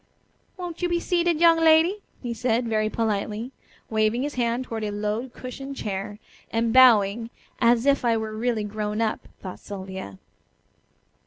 "Won't 0.57 0.81
you 0.81 0.89
be 0.89 0.99
seated, 0.99 1.39
young 1.39 1.59
lady?" 1.59 2.01
he 2.23 2.33
said, 2.33 2.65
very 2.67 2.89
politely, 2.89 3.51
waving 3.87 4.23
his 4.23 4.33
hand 4.33 4.63
toward 4.63 4.83
a 4.83 4.89
low 4.89 5.29
cushioned 5.29 5.75
chair, 5.75 6.17
and 6.49 6.73
bowing 6.73 7.29
"as 7.59 7.85
if 7.85 8.03
I 8.03 8.17
were 8.17 8.33
really 8.35 8.63
grown 8.63 8.99
up," 8.99 9.27
thought 9.43 9.59
Sylvia. 9.59 10.17